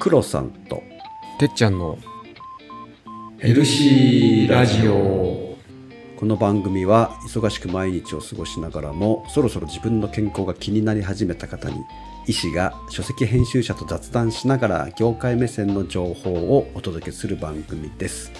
[0.00, 0.82] 黒さんと。
[1.38, 1.98] てっちゃんの
[3.36, 5.58] ヘルシーラジオ。
[6.16, 11.76] この番組は忙しく毎日を過ごしながらもそろそろ自分の健康が気になり始めた方に
[12.26, 18.32] 医師が書籍編集者と雑談しながら業界目線の情報をお届けする番組です。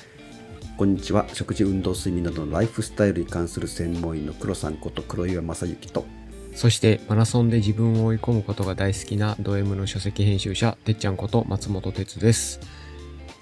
[0.78, 1.26] こんにちは。
[1.34, 6.06] 食事運動睡眠などのライフスタイルに関する専門医の黒さんこと黒岩正幸と
[6.54, 12.60] そしてマラソンで自分を追い込むことが大好きなド M の書籍編集者てっちゃんこと松本哲です。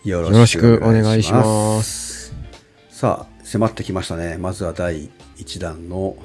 [0.04, 2.34] よよろしくお願いします。
[2.90, 4.36] さあ迫ってきましたね。
[4.38, 5.08] まずは第
[5.38, 6.16] 1弾の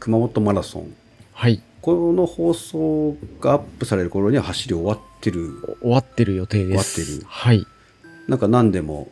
[0.00, 0.94] 熊本マラソン。
[1.32, 1.62] はい。
[1.80, 5.78] この放送がアップされる頃には走り終わってる。
[5.80, 7.02] 終わってる予定です。
[7.02, 7.26] 終わってる。
[7.28, 7.66] はい。
[8.28, 9.08] なんか何でも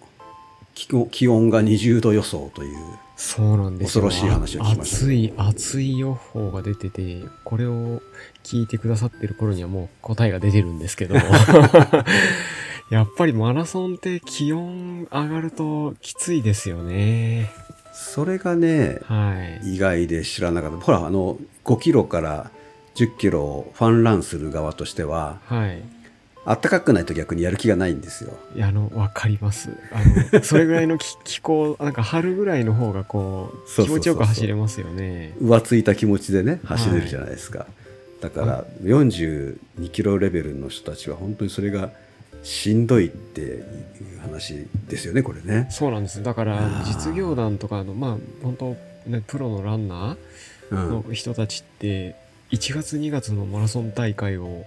[0.75, 2.77] 気温気温が20度予想という
[3.23, 4.05] そうなんですよ。
[4.05, 8.01] 恐ろしい話を聞きました暑い暑い予報が出ててこれを
[8.43, 11.17] 聞いてくださってる頃にはもう答えが出てるんですけど
[12.91, 17.53] やっぱりマラソンって気温上がるときついですよね。
[17.93, 19.75] それがねはい。
[19.75, 20.79] 意外で知らなかった。
[20.79, 22.51] ほらあの5キロから
[22.95, 25.83] 10キロをファンランする側としてははい
[26.47, 28.37] 暖かくないと逆にやる気がないんですよ。
[28.57, 29.71] いやあのわかります。
[29.93, 35.35] あのそれぐらいの 気気候なんか春ぐらいの方がこう気持ちよく走れますよね。
[35.43, 37.67] 浮ついた気持ちでね走れるじゃないですか、
[38.21, 39.57] だから42
[39.91, 41.91] キロレベルの人たちは本当にそれが
[42.43, 43.65] しんどいっていう
[44.23, 45.67] 話ですよねこれね。
[45.71, 46.23] そうなんです。
[46.23, 46.85] だかあらー。
[46.85, 50.17] 実業団とかのまあ本当ねプロのランナ
[50.71, 51.13] うーのん。
[51.13, 52.17] 人たちって
[52.51, 54.65] 1月2月のマラソン大会を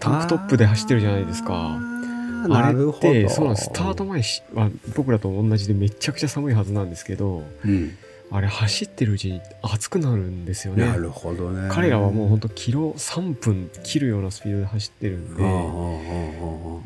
[0.00, 1.78] タンクトップで走ってるじゃないですか。
[2.50, 7.96] あれってそうなスタート前しは僕らと同じでめちゃくちゃ寒いはずなんですけどうん。
[8.30, 10.86] あれ走ってるうちに暑くなるんですよね。
[10.86, 11.68] なるほどね。
[11.70, 15.42] 彼らはもうほんとキロ3分切るようなスピードで走ってるんで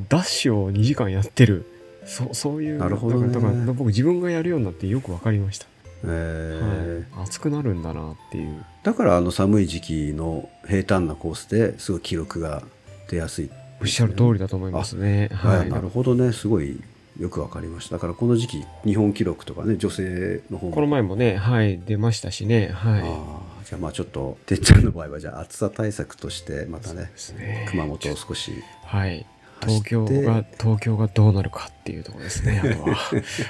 [0.09, 1.64] ダッシュを2時間やってる。
[2.05, 3.33] そそういうなるほどね。
[3.33, 5.67] だからだから僕自分がやるようになってよく分かりました、
[6.05, 7.17] えー。
[7.17, 8.63] はい、暑くなるんだなっていう。
[8.83, 12.63] だからあの寒い時期の平坦なコースですごい記録が
[13.08, 15.30] 出やすい、おっしゃる通りだと思いますね。
[15.33, 15.58] はい。
[15.58, 16.33] はい、なるほどね。
[16.33, 16.80] すごい
[17.19, 17.96] よくわかりました。
[17.96, 20.74] だからこの時期日本記録とかね女性の方も。
[20.74, 22.68] この前もねはい出ましたしね。
[22.68, 23.01] はい。
[23.01, 27.67] ああじゃあまあちょっとてっちゃんの場合はじゃあ暑さ対策としてまたねね。
[27.70, 28.52] 熊本を少し
[28.85, 29.27] はい
[29.61, 32.96] 東京が東京がどうなるかっていうところですねあとは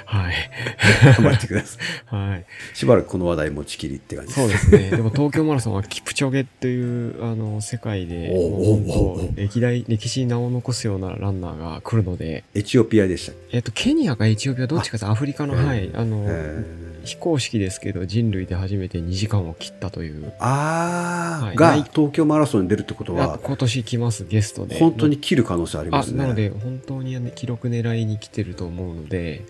[0.05, 0.35] はい。
[1.17, 1.77] 頑張ってくださ
[2.11, 2.15] い。
[2.15, 2.45] はい。
[2.73, 4.91] しばらくこの話題持ちきりって感じそうですね。
[4.91, 8.31] でも東京マラソンはキプチョゲっていうあの世界で
[9.35, 15.91] 歴代歴史に名を残すようなランナーが来るので、エチオピアでしたっえっとケニアかエチオピアどっちかとアフリカのええはい。
[15.93, 16.25] あの
[17.09, 20.31] 非公式ですけど人類で初めて2時間を切ったという。
[20.39, 24.77] ああ、はいが東京マラソンに出るってことあは今年来ますゲストで。
[24.79, 29.45] 本当に切る可能性ありまあすねなので本当にね記録狙いに来てると思うので。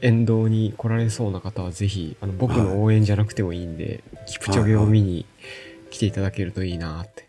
[0.00, 5.26] 沿道に来られそうな方はぜひあの僕の応援じゃなくてもいいんで、キプチョゲを見に
[5.90, 7.28] 来ていただけるといいなって。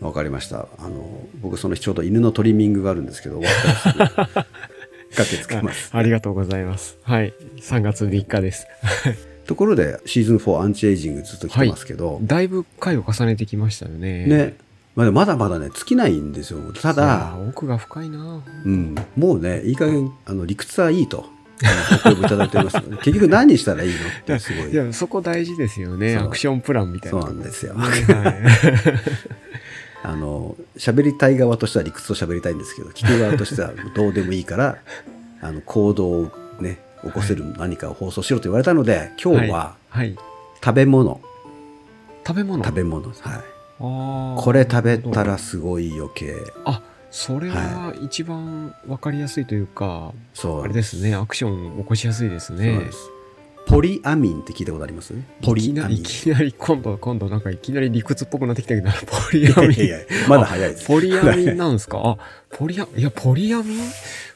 [0.00, 4.40] う わかりましたあの僕その日ちょうど犬のトリミングがあるんですけど終わったらすぐ
[5.16, 6.98] 駆けつけますあありがとうございます。
[7.02, 7.34] はい。
[7.58, 8.66] 3月3日です。
[9.46, 14.26] ところでシーズン4アンチエイジングずっと来てますけど、だいぶ回を重ねてきましたよね。
[14.26, 14.56] ね
[14.94, 21.26] まあまだまだね尽きないんですよただ奥が深いなうん、もうねいい加減あの理屈はいいと
[22.04, 26.16] ごいただいてます 結局何したらいいのってすごいいや、そこ大事ですよね。
[26.16, 27.26] アクションプランみたいそうな。
[27.26, 27.90] なんですよはい。
[30.02, 34.78] あの喋りたい側としては理屈を喋りたいんですけど聞く側としてはどうでもいいから
[35.42, 36.30] あの行動を
[36.60, 40.06] ね起こせる何かを放送しろと言われたので今日ははい。
[40.08, 40.16] はい。
[40.62, 41.20] 食べ物、
[42.26, 42.62] 食べ物？
[42.64, 43.08] 食べ物。
[43.08, 43.14] はい。
[43.80, 46.34] これ食べたらすごい余計。
[46.66, 51.14] あ、それは一番わかりやすいというか、そうあれですね。
[51.14, 52.74] アクション起こしやすいですね。
[52.74, 52.98] そうです
[53.66, 55.14] ポリアミンって聞いたことあります？
[55.42, 55.98] ポリアミン。
[55.98, 59.72] いきなり、今度、今度なんかいきなり理屈っぽくなってきたけど、ポリアミン。
[59.72, 59.98] いやいや
[60.28, 60.86] まだ早いです。
[60.86, 62.00] ポリアミンなんですか？
[62.04, 62.16] あ、
[62.50, 63.78] ポリア、いや、ポリアミン？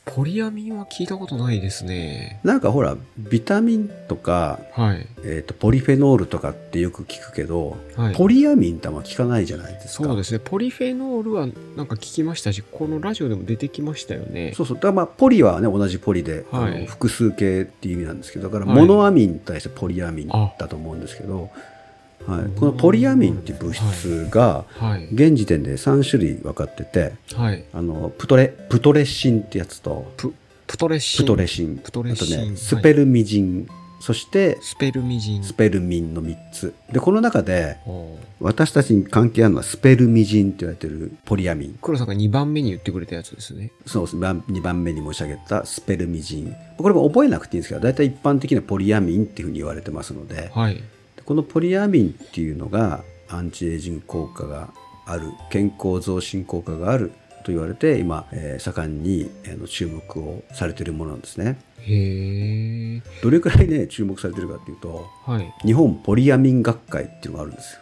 [0.05, 2.39] ポリアミンは聞いたことないですね。
[2.45, 5.07] なんかほらビタミンとか、はい。
[5.25, 8.15] えー、とポリフェノールとかってよく聞くけど、はい。
[8.15, 10.41] ポリアミンってあんま聞かないじゃないですかそうですね。
[10.45, 11.47] ポリフェノールは
[11.77, 14.53] なんか聞きましたし、このラジオでも出てきましたよね。
[14.55, 21.51] そうそうだからまあポリはね同じポリで、はいあの複数形っていう意味なんですけどだからはいモノアミンに対してポリアミンだと思うんですけど、はい、
[22.59, 25.09] このポリアミンっていう物質がはい。
[25.13, 27.65] 現時点で3種類分かっててはい。
[27.73, 30.35] あのプトレプトレシンってやつとプ、
[30.67, 31.25] プトレシン。
[31.25, 33.69] プトレシンあとねはいスペルミジン
[34.01, 35.45] そしてスペルミジン。
[35.45, 37.79] スペルミンの3つでこの中で
[38.41, 43.71] 私たちに関係あるのはスペルミジンって言われてるポリアミン黒さんが2番目に言ってくれたやつですね。
[43.87, 50.83] そうです2番目に申し上げたスペルミジンこれも覚えなくていいんですけど大体一般的なポリアミンっていうふうに言われてますのではい。
[51.25, 54.69] このポリアミンっていうのがアンチエイジング効果が
[55.07, 57.13] ある健康増進効果がある
[57.45, 63.03] と言われて今、えー盛んに、えーの注目をされているものなんですねへえ。
[63.23, 65.53] どれくらいね注目されてるかっていうとはい。
[65.65, 67.81] 日本ポリアミン学会っていうのがあるんですよ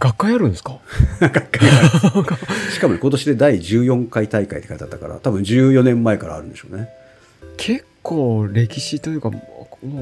[0.00, 0.78] 学会あるんですか？
[1.20, 1.82] 学会があ
[2.20, 2.24] る
[2.72, 6.88] しかもね今年で第14回大会って書いてあったから多分14年前からあるんでしょうね
[7.56, 9.40] 結構歴史というか、も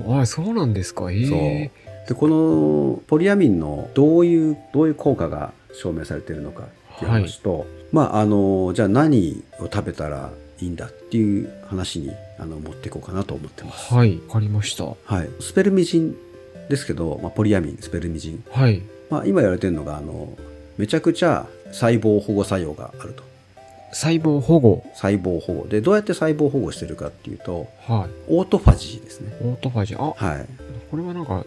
[0.09, 1.13] う、あ、そうなんですか。
[1.13, 1.71] へえ。
[2.09, 6.65] でこのポリアミンのどういうどういう効果が証明されているのか
[6.97, 13.95] っていう話と、まああのじゃあ何を食べたらいいんだっていう話にあの持っていこうかなと思ってます。
[13.95, 14.21] はい。
[14.29, 14.85] わかりました。
[14.85, 16.17] はい、スペルミジン
[16.69, 18.83] ですけど、まあ、ポリアミンスペルミジン、はい。
[19.11, 20.37] まあ、今言われてるのがあの
[20.79, 23.23] めちゃくちゃ細胞保護作用があると
[23.93, 24.85] 細胞保護。
[24.95, 28.11] 細胞保護でどうやって細胞保護してるかっていうとはい。
[28.29, 29.37] オートファジーですね。
[29.43, 30.03] オートファジー。
[30.03, 30.47] あ、はい
[30.91, 31.43] これはなんか、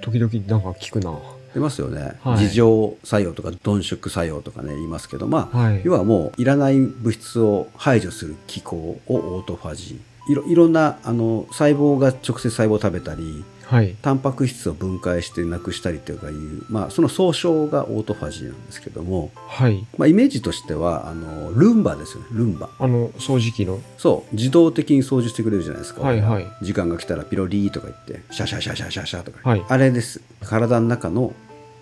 [0.00, 1.18] 時々なんか聞くな。
[1.54, 5.80] 出ますよね、はい自浄作用とか鈍縮作用とかね言いますけどまあ、はい。
[5.84, 13.94] 要はもういらない物質を排除する機構をオートファジーいろいろんなあの細胞が直接細胞を食べたりはい。
[14.02, 19.86] タンパク質を分解してなくしたりとかいう、まあ、その総称がオートファジーなんですけども、はい。
[19.96, 22.26] まあ、イメージとしてはあのルンバですよね。
[22.32, 22.68] ルンバ。
[22.80, 23.78] あの、掃除機の？
[23.96, 24.34] そう。
[24.34, 26.46] 自動的に掃除してくれるじゃないですか、はいはい。
[26.62, 29.64] 時間が来たらピロリーとか言ってシャシャシャシャシャシャとか、はい。
[29.68, 30.20] あれです。
[30.40, 31.32] 体の中の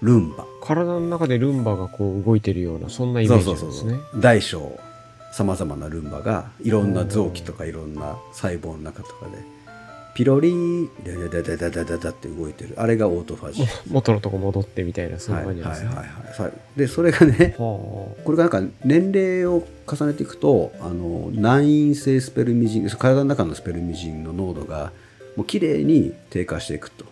[0.02, 0.44] ルンバ。
[0.62, 3.98] 体の中でルンバがこう動いてるような、そんなイメージなんですね。
[4.16, 4.78] 大小
[5.32, 9.42] さまざまなルンバがいろんな臓器とかいろんな細胞の中とかで
[10.18, 12.74] ピロリーダダダダダダダって動いてる。
[12.76, 13.66] あれがオートファジー。
[13.86, 24.90] 元のとこ戻ってみたいなそういう感じですね、はいはいはいはい、でそれがね、これがなんか年齢を重ねていくとあの難飲性スペルミジン体の中のスペルミジンの濃度が
[25.36, 27.04] もう綺麗に低下していくと、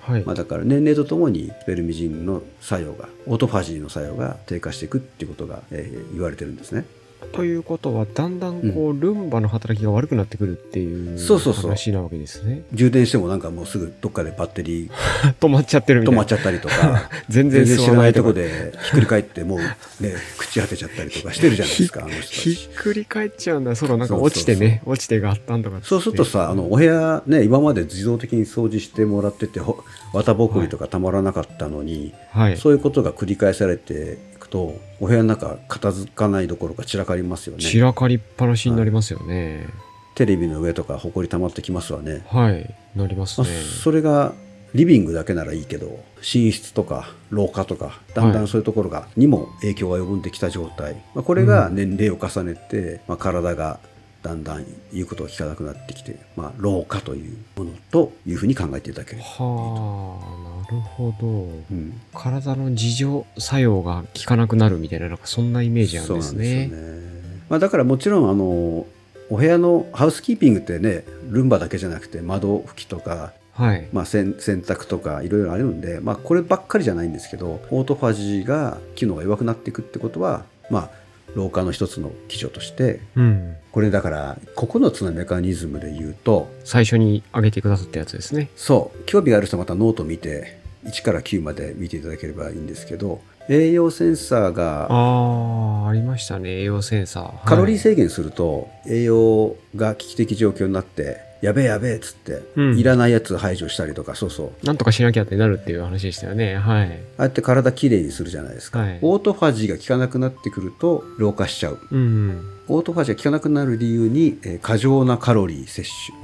[0.00, 0.24] はい。
[0.24, 6.86] まあ、だから年齢とともにスペルミジンの作用がオートファジーの作用が低下していくっていうことが、えー、言われてるんですね。
[7.32, 12.62] ということは、だんだんこう、ルンバの働きが悪くなってくるっていうそうそうそう話なわけですね。
[12.72, 14.90] 充電してもなんかもうすぐどっかでバッテリー
[15.40, 16.22] 止まっちゃってるみたいな。
[16.22, 18.44] 止まっちゃったりとか 全然知らないとこで。
[18.44, 22.68] でひっくり返ってもうね朽ち果てちゃったりとかしてるじゃないですかあの人たひっち。
[22.74, 23.74] くり返っちゃうんだ。
[23.74, 29.82] そうだ、なんかそうそうそう落ちてね、落ちてがあったんとかそうするとさあのお部屋ね今まで自動的に掃除してもらっててほ
[30.12, 32.56] 綿ぼこりとかたまらなかったのに、はい。
[32.56, 34.18] そういうことが繰り返されて
[34.54, 39.66] とお部屋の中片付かないどころか散らかりますよね散らかりっぱなしになりますよね。
[40.14, 42.72] テレビの上とかほこり溜まってきますわね、はい。
[42.94, 43.56] なりますまあね。
[43.82, 44.32] それが
[44.72, 53.80] リビングだけならいいけど寝室とか廊下とかだんだはいんそういうところが、にも影響が及んできた状態、まあ、これが年齢を重ねて、まあ、体が
[54.24, 60.18] だんだん言うことを聞かなくなってきて、まあ、老化というものというふうに考えていただければ、は
[60.64, 61.26] あ、なるほど。
[61.26, 66.22] うん、体の自浄作用が効かなくなるみたいな、なんかそんなイメージなんですね。
[66.22, 68.86] そうなんですよね、まあ、だからもちろんあの
[69.28, 73.88] お部屋のハウスキーピングってねルンバだけじゃなくて窓拭きとかはい。
[73.92, 80.90] まあ、洗洗濯とかいろいろあるんで、まあ、こればっかりじゃないんですけどオートファジーが機能が弱くなっていくってことは、まあ、
[81.34, 83.56] 老化の一つの基準としてうん。
[83.72, 88.48] これだから9つのメカニズムで言うと最初に挙げてくださったやつですね。
[88.56, 96.60] そう興味がある人はまたノート見て1から9まで見ていただければいいんですけど栄養センサーがああ、ありましたね。
[96.60, 97.22] 栄養センサー。
[97.24, 106.56] はいカロリー制限すると栄養が危機的状況になってやべえやべえっつって、うんいらないやつ排除したりとかそうそうなんとかしなきゃってなるっていう話でしたよね。
[106.56, 106.86] はい。
[106.86, 112.50] ああやって体きれいにするじゃないですか、はいオートファジーが効かなくなってくると老化しちゃううん。
[112.68, 116.18] オートファジーが効かなくなる理由に、えー過剰なカロリー摂取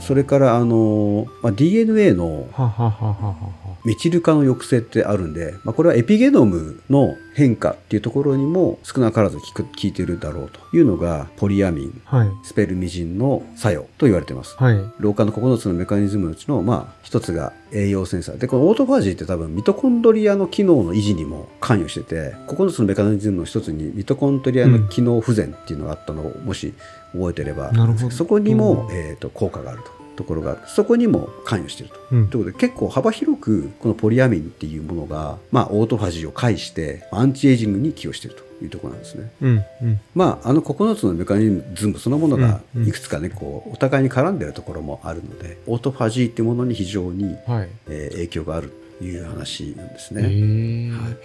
[0.00, 2.46] それからあのーまあ、DNA の。
[3.84, 12.28] メチル化の抑制ってあるんで、まあ、これはエピゲノムの変化っていうところにも少なからず効く効いてるだろうというのがポリアミンはい。
[12.42, 14.78] スペルミジンの作用と言われていますはい。
[14.98, 18.38] 老化の9つのメカニズムのうちの、まあ、一つが栄養センサー。
[18.38, 26.74] でこのオートファジーって多分ミトコンドリアの機能の維持にも関与してて9つのメカニズムの一つにミトコンドリアの機能不全っていうのがあったのをもし
[27.12, 28.10] 覚えてれば、なるほど。
[28.10, 29.98] そこにも、えー、と効果があると。
[30.18, 32.00] ところがそこにも関与していると。
[32.10, 32.28] うん。
[32.28, 39.30] ということで結構幅広くこのポリアミンっていうものが、まあ、オートファジーを介してアンチエイジングに寄与しているというところなんですね。
[39.40, 50.88] うんうんまあ、あの9つのメカニズムそのものがうんうんいくつかね、こうお互いに絡んでるところもあるのでオートファジーっていうものに非常に、はいえー影響があるという話なんですへね。
[50.88, 51.16] えはい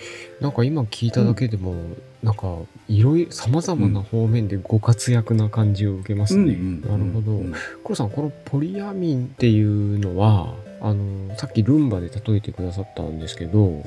[0.42, 1.76] なんか今聞いただけでも、
[2.22, 6.56] なんかいろいろさまざまな方面でご活躍な感じを受けますね。
[6.88, 7.32] なるほど。
[7.32, 13.84] うん黒さんこのポリアミンっていうのはあのさっきルンバで例えてくださったんですけど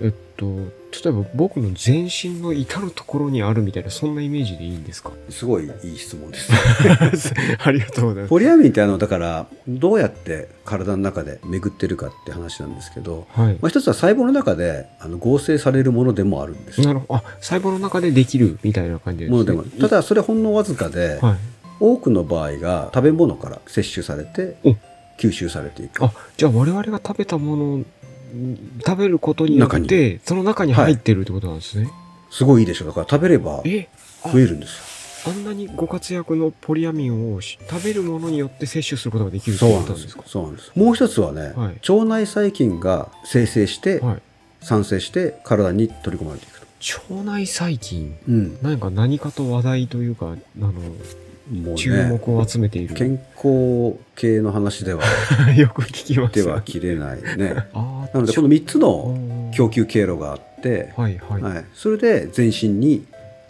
[0.00, 5.10] えっと例えば僕の全身の至るところにあるみたいなそんなイメージでいいんですか？
[5.28, 6.50] すごいいい質問です。
[7.62, 8.30] ありがとうございます。
[8.30, 13.54] ポリアミンってあのだからどうやって体の中で巡ってるかって話なんですけど、はい。
[13.60, 16.80] まあ、一つは細胞の中であの合成されるものでもあるんです。
[16.80, 17.14] なるほど。
[17.16, 19.32] あ、細胞の中でできるみたいな感じですね。
[19.32, 21.36] ものでもただそれほんのわずかで、はい。
[21.80, 24.74] 多くの場合が食べ物から摂取されてお
[25.16, 26.04] 吸収されていく。
[26.04, 27.86] あ、じゃあ我々が食べたものん
[28.86, 31.90] 食べることによ中ってその中に入ってるってことなんですね。
[32.30, 32.86] すごいいいでしょ。
[32.86, 33.88] だから食べればえ
[34.24, 35.32] あ増えるんですよ。
[35.32, 40.22] あんなにご活躍のポリアミンをし食べるものによって摂取することができるってそうことなんですか？
[40.22, 40.32] なんです。
[40.32, 40.72] そうなんです。
[40.76, 41.90] もう一つはね、はい。
[41.90, 44.22] 腸内細菌が生成して、はい。
[44.60, 46.66] 産生して体に取り込まれていくと。
[47.14, 48.16] 腸内細菌？
[48.28, 50.72] うん、何か何かと話題というかあの
[51.52, 55.02] もう注ね目を集めている、健康系の話では
[55.56, 57.54] よく聞きますでは切れないね。
[57.72, 63.06] あーなのでこの3つの供給経路があって、はいはい、はい、それで全身に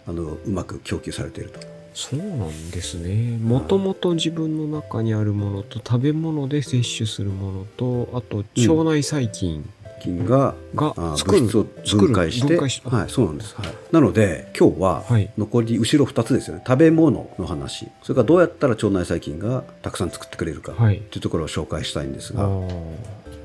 [0.07, 1.59] あのうまく供給されていると。
[1.93, 3.37] そうなんですね。
[3.37, 9.67] もともと自分の中にあるものと食べ物で摂取するものとあと腸内細菌
[9.99, 15.29] 菌ががあ作る、物質を分解してはい、そうなんです、はい、なので今日ははい。
[15.37, 16.63] 残り後ろ2つですよね。
[16.65, 17.87] 食べ物の話。
[18.01, 21.01] それからどうやったら腸内細菌がたくさん作ってくれるかはい。
[21.11, 22.49] というところを紹介したいんですが、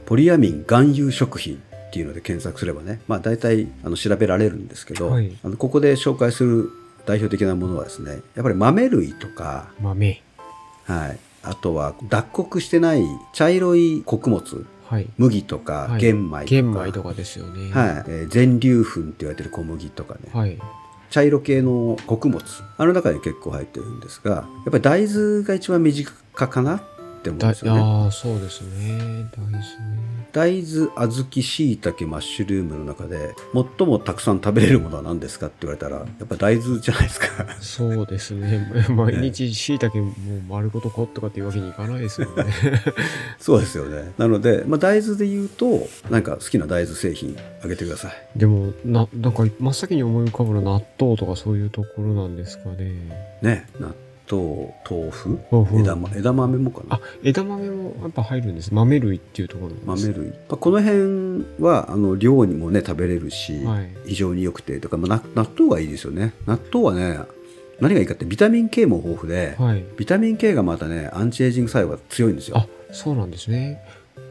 [0.06, 5.37] ポリアミン含有食品っていうので検索すればね、まあ、大体あの調べられるんですけど、はい。
[5.42, 6.70] あのここで紹介する
[7.06, 10.23] 代表的なものはですねやっぱり豆類とか、豆。
[10.84, 15.08] はい、あとは脱穀してない茶色い穀物はい。
[15.16, 16.00] 麦とかはい。
[16.00, 17.73] 玄米とか,、玄米とかですよね。
[17.73, 18.04] はい。
[18.08, 20.58] えー全粒粉って言われてる小麦とかね、はい。
[21.11, 22.42] 茶色系の穀物
[22.76, 26.82] あの中に結構入ってるんですがやっぱり大豆が一番身近かな
[27.25, 27.81] って思うんだですよね。
[27.81, 29.31] ああそうですね。
[29.33, 29.64] 大豆ね。
[30.33, 33.35] 大豆小豆しいたけマッシュルームの中で
[33.78, 37.26] 最もたくさん食べれるものは何ですかって言われたらやっぱ大豆じゃないですか。
[37.61, 38.69] そうですね。
[38.90, 40.14] 毎日しいたけもう
[40.49, 42.45] 丸ごとこっとかっていうわけにいかないですよね。
[43.38, 44.12] そうですよね。
[44.19, 48.38] なので、まあ、大豆で言うとなんか好きな大豆製品あげてください。
[48.38, 52.93] でもななんか真っ先に思い浮かぶのは納豆とかそういうところなんですかね。
[53.40, 53.95] ね納
[54.31, 55.38] 豆豆腐？
[55.50, 55.78] 豆腐。
[55.78, 56.97] 枝,、ま、枝豆もかな？
[56.97, 58.73] あ枝豆もやっぱ入るんです。
[58.75, 63.90] 豆類っていうところ豆類、まあ、この辺はあの量にもね食べれるし、はい。
[64.07, 66.33] 非常に良くてとか、まあ、な納豆がいいですよね。
[66.47, 67.19] 納豆はね
[67.81, 69.85] 何がいいかってビタミン K も豊富で、はい。
[69.97, 72.59] ビタミン K がまたねアンチエイジング作用が強いんですよ。
[72.59, 73.81] あそうなんですね。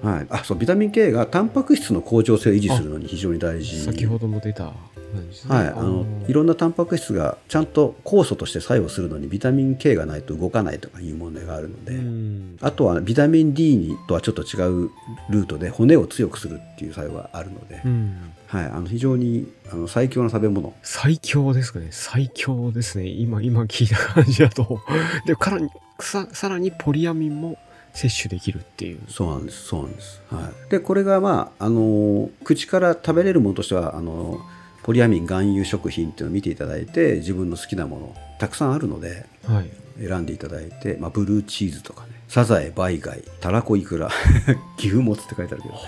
[0.02, 3.84] はい、あそうビタミン K がタンパク質の向上性を維持するのに非常に大事。
[3.84, 4.74] 先ほども出た
[5.14, 5.56] なんですね。
[5.56, 6.30] はい、あのー。
[6.30, 12.58] いろんなタンパク質がちゃんと酵素として作用するのにビタミン K がないと動かないとかいう問題があるので、うん。
[12.62, 14.92] あとはビタミン D にとはちょっと違う
[15.30, 18.34] ルートで骨を強くするっていう作用があるので、うん。
[18.48, 20.74] はい、あの非常にあの最強の食べ物。
[20.84, 21.88] 最強ですかね。
[21.92, 23.08] 最強ですね。
[23.08, 24.80] 今今聞いた感じだと。
[25.26, 27.58] でからにささらにポリアミンも
[27.94, 29.00] 摂取できるっていう。
[29.08, 29.66] そうなんです。
[29.66, 34.40] そうなんです、はい、でこれがまああの口から食べれるものとしてはあの
[34.84, 39.70] ポリアミン含有食品っていうのを見ていただいて自分の好きなものたくさんあるのではい。
[40.00, 44.10] 選んでいただいて、まあ、ブルーチーズとかねサザエバイ貝たらこいくら
[44.78, 45.82] 岐阜もつって書いてあるけど、ま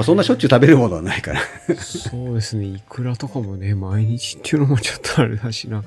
[0.00, 1.40] あ、そんなしょっちゅう食べるものはないから、
[1.76, 2.66] そうですね。
[2.66, 5.82] いくらとかもね毎日っていうのもちょっとあれだしな。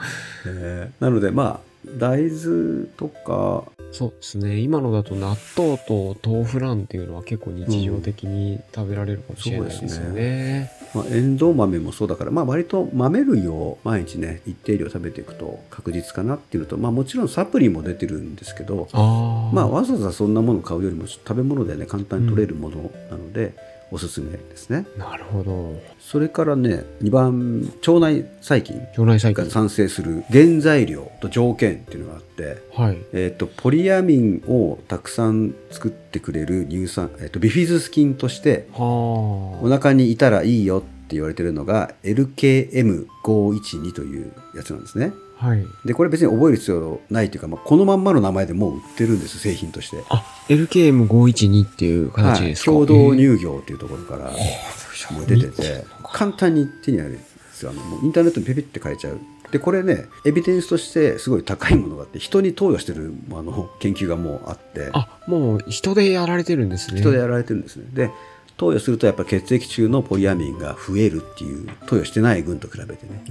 [0.47, 0.89] え。
[0.99, 4.59] ーなのでまあ大豆とかそうですね。
[4.59, 21.85] 今のだと納豆と豆腐ランっていうのは結構日常的に食べられるかもしれないですよね,、まあ、エンドウ豆もそうだから、まあ、割と豆類を毎日ね一定量食べていくと確実かなっていうのと、まあ、もちろんサプリも出てるんですけどまあ、わざわざそんなものを買うよりも食べ物でね。
[21.85, 23.53] 簡単に取れるものなので、
[23.91, 24.85] おすすめですね。
[24.97, 25.81] なるほど。
[25.99, 29.45] それからね2番腸内細菌腸内細菌。
[29.45, 32.97] が産生する原材料と条件っていうのがあって、はい。
[33.13, 45.11] えー、とポリアミンをたくさん作ってくれる乳酸、えー、とビフィズス菌としてはお腹にいたらいいよって言われてるのが LKM512 というやつなんですね。
[45.11, 45.65] あはい。
[45.85, 50.03] でこれ別に覚える必要ないというか、まあ、このまんまの名前でもう売ってるんです製品として。
[50.09, 57.19] あ LKM512 っていう形ですか、はい、共同えー乳業っていうところからもう出てて簡単に手に入るで
[57.59, 57.71] すよ。
[57.71, 59.19] あのもうインターネットにピピって変えちゃう。
[59.51, 64.89] でこれねエビデンスとしてすごい高いものがあって人に投与してるあの研究がもうあって。
[64.93, 67.01] あ、もう人でやられてるんですね。
[67.01, 67.85] 人でやられてるんですね。
[67.93, 68.11] で
[68.59, 73.23] 投与するとやっぱ血液中のポリアミンが増えるっていう投与してない群と比べてね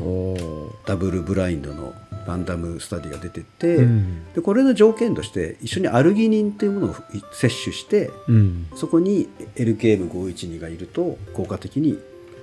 [0.87, 1.95] ダブルブラインドの
[2.27, 4.33] ランダムスタディが出てて、うん。
[4.35, 6.95] でこれの条件として一緒にアルギニンというものを
[7.33, 8.67] 摂取してうん。
[8.75, 11.99] そこに LKM512 がいると効果的に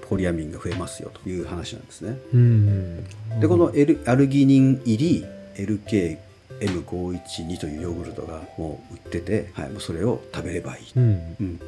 [0.07, 2.19] ポリアミンが増えますよという話なんですね。
[2.33, 3.03] うん。
[3.39, 5.25] でこの、L、アルギニン入り
[6.59, 10.83] LKM512 というヨーグルトがもう売ってて、はい、もうそれを食べればいい。
[10.95, 11.35] うん。
[11.39, 11.59] うん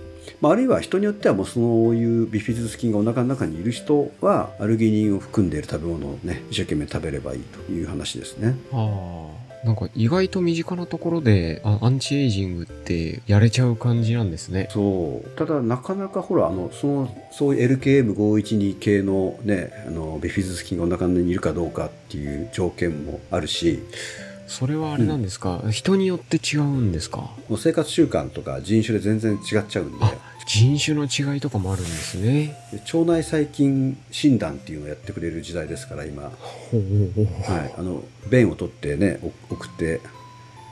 [0.41, 8.55] まあ、あるいは人によってはもうそういうビフィズス菌がお腹の中にいる人はアルギニンを含んでいる食べ物をね一生懸命食べればいいという話ですね。
[8.73, 9.47] ああ。
[9.63, 14.69] なんか意外と身近なところであアンチエイジングってやれちゃう感じなんですね。
[14.71, 23.79] そうただなかなかほらあのそのそういう LKM512 系のねあのビフィズス菌がお腹にいるかどうかっていう条件もあるし
[24.47, 27.17] それはあれなんですか、人によって違うんですか？
[27.49, 29.97] もう生活習慣とか人種で全然違っちゃうんで。
[30.05, 30.13] あ、
[30.47, 32.55] 人種の違いとかもあるんですね。
[32.71, 39.99] で腸内細菌診断っていうのをやってくれる時代ですから今、はい、あの便を取ってねお送って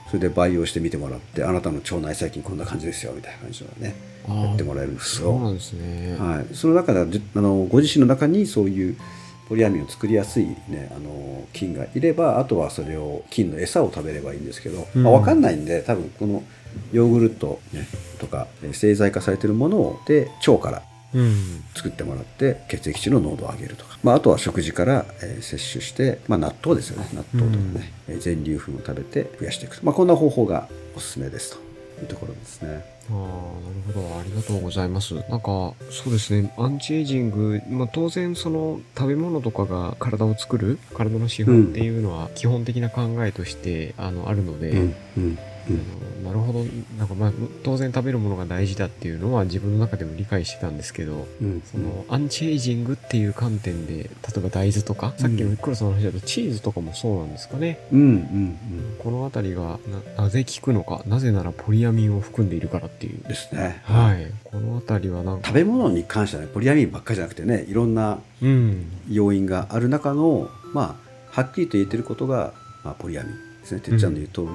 [0.07, 3.93] それで培養してみてもらってあなたの腸内細菌こんな感じですよみたいな感じのね
[4.29, 5.31] やってもらえるんですよ。
[5.31, 6.15] そうなんですね。
[6.17, 8.97] はい、その中でじあのご自身の中にそういう
[9.47, 15.03] ポリアミンを作りやすい、ね、あの菌がいればあとはそれを菌の餌を食べればいいんですけど、うん。
[15.03, 16.43] まあ、分かんないんで多分この
[16.91, 17.87] ヨーグルト、ね、
[18.19, 20.81] とかえー製剤化されてるもので腸から
[21.13, 21.63] うん。
[21.75, 27.07] 作ってもらって血液中の濃度を上げるとか、まあ、あとは食事から、えー摂取して、まあ、納豆ですよね。
[27.13, 31.64] 納豆とかね、えー全粒粉を食べて増やしていくと、まあ、こんな方法がおすすめですと
[32.01, 32.83] いうところですね。
[33.09, 34.19] ああ、なるほど。
[34.19, 35.13] ありがとうございます。
[35.13, 36.53] なんか、そうですね。
[36.57, 45.37] アンチエイジング、まあ当然その食べ物とかが体を作る、体の資本っていうのは基本的な考えとして、あの、あるので、うんうん
[45.67, 46.63] あのなるほど。
[46.97, 47.31] なんかまあ、
[47.63, 57.79] 当然食べるものが大事だっていうのは自分の中でも理解してたんですけど、うんそのアンチエイジングっていう観点で、例えば大豆とか、さっきのクロさんの話だとチーズとかもそうなんですかね。
[57.91, 58.59] うんうん
[59.05, 59.77] このあたりが
[60.17, 63.21] ななぜ効くのか、なぜならポリアミンを含んでいるからっていううん。
[63.27, 63.79] ですね。
[63.83, 64.25] はい。
[64.43, 68.91] このあたりはなんか、食べ物に関してはねポリアミンばっかりじゃなくてねいろんなうん。
[69.07, 70.97] 要因がある中のま
[71.31, 74.47] あはっきりと言えてることが、まあ、ポリアミンですねてっちゃんの言う通り、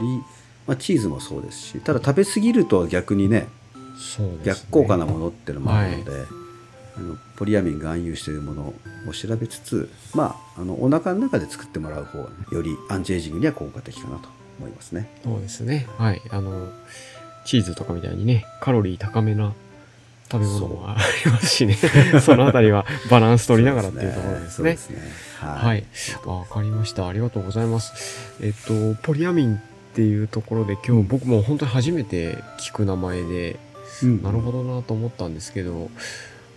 [0.67, 3.47] まあ、チーズもそうですしただ食べ過ぎると逆にね
[3.97, 4.39] そうね。
[4.43, 6.11] 逆効果なものっていうのもあるので、
[6.97, 8.75] あのポリアミンが含有しているもの
[9.09, 14.29] を調べつつまああのお腹の中で作ってもらう方が、ね、よりアンチエイジングには効果的かなと
[14.61, 15.09] 思いますね。
[15.25, 15.87] そうですね。
[15.99, 16.21] はい。
[16.31, 16.71] あの、
[17.45, 19.55] チーズとかみたいにね、カロリー高めな
[20.31, 21.75] 食べ物もありますしね。
[22.21, 24.51] そのあたりはバランス取りながらっていうところですね。
[24.51, 24.99] そうですね。
[25.41, 25.81] ははい。
[25.81, 26.29] い。
[26.29, 27.09] わかりました。
[27.09, 28.37] ありがとうございます。
[28.43, 29.59] えっと、ポリアミンっ
[29.95, 33.57] ていうところで今日僕も本当に初めて聞く名前で、
[34.03, 35.91] うんなるほどなと思ったんですけど、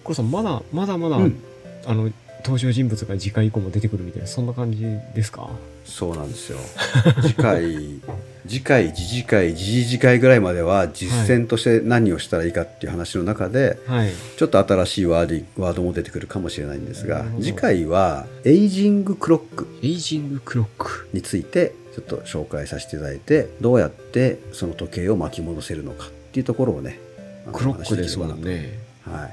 [0.04, 1.40] コロさん、まだ、まだまだ、うん
[1.86, 2.10] あの、
[2.44, 4.82] 登場人物が次回以降も出てくるみたいな、そんな感じ
[5.16, 5.50] ですか？
[5.86, 6.58] そうなんですよ。
[7.24, 7.64] 次回、
[8.48, 14.12] 次回、次次回、次々次回ぐらいまでは実践として何をしたらいいかっていう話の中で、はい。
[14.38, 21.08] ちょっと新しいワードワードも出てくるかもしれないんですが次回はエイジングクロックエイジングクロック。
[21.14, 27.00] についてちょっと紹介させていただいてどうやってその時計を巻き戻せるのかっていうところをね
[27.52, 28.80] クロックですもんね。
[29.06, 29.32] はい、はい。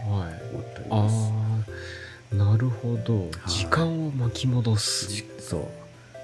[0.52, 1.39] 思っております。
[2.32, 3.28] なるほど。
[3.46, 5.08] 時間を巻き戻す。
[5.08, 5.64] じそう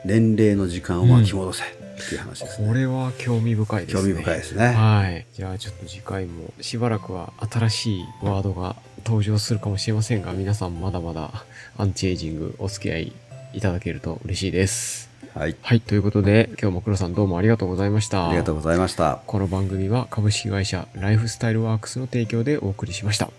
[0.05, 1.66] 年齢の時間を巻き戻せっ
[2.09, 4.03] ていう話ですね、これは興味深いですね。
[4.03, 4.66] 興味深いですね。
[4.69, 5.27] はい。
[5.33, 11.45] じゃあちょっと次回もしばらくは新しいワードが登場するかもしれませんが、皆さんまだまだ
[11.77, 13.12] アンチエイジングお付き合い
[13.53, 15.11] いただけると嬉しいです。
[15.35, 15.81] はい、はい。
[15.81, 18.29] ということで、今日も黒さんどうもありがとうございました。
[18.29, 19.21] ありがとうございました。
[19.27, 23.31] この番組は株式会社ライフスタイルワークスの提供でお送りしました。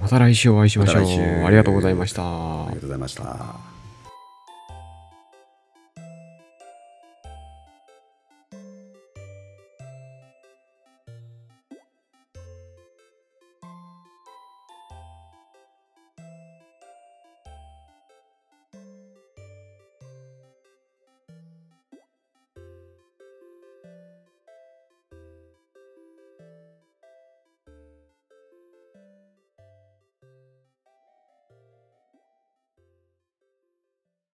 [0.00, 1.02] また来週お会いしましょう。
[1.02, 2.22] まありがとうございました。
[2.22, 3.71] ありがとうございました。